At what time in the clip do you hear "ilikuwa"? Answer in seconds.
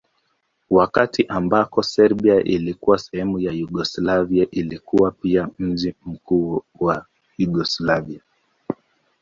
2.43-2.97, 4.51-5.11